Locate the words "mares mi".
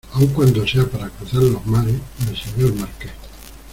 1.67-2.35